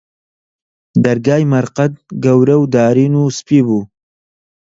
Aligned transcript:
دەرگای 1.03 1.43
مەرقەد، 1.51 1.93
گەورە 2.23 2.55
و 2.59 2.65
دارین 2.75 3.13
و 3.17 3.23
سپی 3.37 3.59
بوو 3.65 3.81